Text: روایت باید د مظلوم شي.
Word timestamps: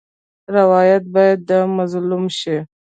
روایت 0.55 1.03
باید 1.13 1.39
د 1.49 1.51
مظلوم 1.77 2.23
شي. 2.39 2.57